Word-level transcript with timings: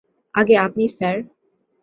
আগে 0.35 0.55
আপনি 0.57 0.83
স্যার। 0.87 1.17